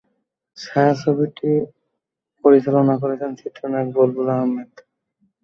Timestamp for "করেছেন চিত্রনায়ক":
3.01-3.87